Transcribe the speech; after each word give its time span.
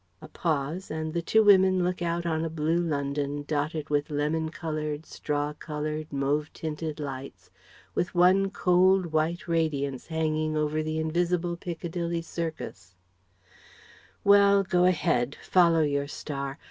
(A 0.19 0.27
pause, 0.27 0.89
and 0.89 1.13
the 1.13 1.21
two 1.21 1.43
women 1.43 1.83
look 1.83 2.01
out 2.01 2.25
on 2.25 2.43
a 2.43 2.49
blue 2.49 2.79
London 2.79 3.43
dotted 3.47 3.91
with 3.91 4.09
lemon 4.09 4.49
coloured, 4.49 5.05
straw 5.05 5.53
coloured, 5.53 6.11
mauve 6.11 6.51
tinted 6.53 6.99
lights, 6.99 7.51
with 7.93 8.15
one 8.15 8.49
cold 8.49 9.05
white 9.11 9.47
radiance 9.47 10.07
hanging 10.07 10.57
over 10.57 10.81
the 10.81 10.97
invisible 10.97 11.55
Piccadilly 11.55 12.23
Circus) 12.23 12.95
"Well, 14.23 14.63
go 14.63 14.85
ahead! 14.85 15.37
Follow 15.39 15.81
your 15.83 16.07
star! 16.07 16.57